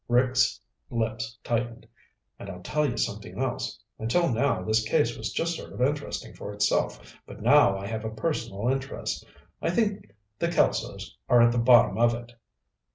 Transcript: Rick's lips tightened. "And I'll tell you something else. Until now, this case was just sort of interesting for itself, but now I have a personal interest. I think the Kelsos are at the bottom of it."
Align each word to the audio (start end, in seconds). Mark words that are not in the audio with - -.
Rick's 0.07 0.59
lips 0.89 1.37
tightened. 1.43 1.85
"And 2.39 2.49
I'll 2.49 2.63
tell 2.63 2.89
you 2.89 2.97
something 2.97 3.39
else. 3.39 3.79
Until 3.99 4.29
now, 4.33 4.63
this 4.63 4.83
case 4.89 5.15
was 5.15 5.31
just 5.31 5.55
sort 5.55 5.71
of 5.71 5.79
interesting 5.79 6.33
for 6.33 6.51
itself, 6.53 7.15
but 7.27 7.39
now 7.43 7.77
I 7.77 7.85
have 7.85 8.03
a 8.03 8.09
personal 8.09 8.67
interest. 8.69 9.23
I 9.61 9.69
think 9.69 10.09
the 10.39 10.47
Kelsos 10.47 11.11
are 11.29 11.39
at 11.43 11.51
the 11.51 11.59
bottom 11.59 11.99
of 11.99 12.15
it." 12.15 12.31